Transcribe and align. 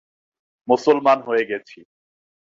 মুসলমান 0.67 1.19
হয়ে 1.21 1.43
গেছি। 1.45 1.79